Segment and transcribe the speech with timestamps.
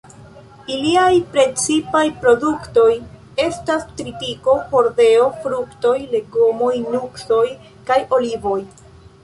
[0.75, 2.87] Iliaj precipaj produktoj
[3.49, 7.47] estas tritiko, hordeo, fruktoj, legomoj, nuksoj,
[7.93, 8.61] kaj olivoj.